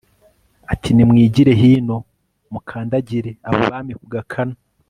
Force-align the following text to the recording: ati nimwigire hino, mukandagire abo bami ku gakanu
ati 0.73 0.89
nimwigire 0.93 1.51
hino, 1.61 1.97
mukandagire 2.51 3.31
abo 3.47 3.59
bami 3.71 3.93
ku 3.99 4.05
gakanu 4.15 4.55